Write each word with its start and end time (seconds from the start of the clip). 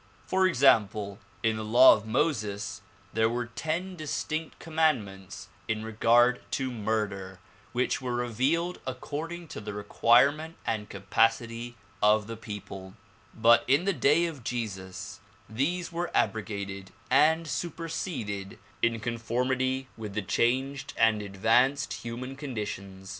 For 0.25 0.47
example, 0.47 1.19
in 1.43 1.57
the 1.57 1.63
law 1.63 1.93
of 1.93 2.07
Moses 2.07 2.81
there 3.13 3.29
were 3.29 3.45
ten 3.45 3.95
distinct 3.95 4.57
commandments 4.57 5.49
in 5.67 5.83
regard 5.85 6.41
to 6.53 6.71
murder 6.71 7.39
which 7.71 8.01
were 8.01 8.15
revealed 8.15 8.79
according 8.87 9.47
to 9.49 9.61
the 9.61 9.75
requirement 9.75 10.55
and 10.65 10.89
capacity 10.89 11.75
of 12.01 12.25
the 12.25 12.35
people; 12.35 12.95
but 13.35 13.63
in 13.67 13.85
the 13.85 13.93
day 13.93 14.25
of 14.25 14.43
Jesus 14.43 15.19
these 15.47 15.91
were 15.91 16.09
abrogated 16.17 16.89
and 17.11 17.47
superseded 17.47 18.57
in 18.81 18.99
conformity 19.01 19.87
with 19.97 20.15
the 20.15 20.23
changed 20.23 20.95
and 20.97 21.21
advanced 21.21 21.93
human 21.93 22.35
conditions. 22.35 23.09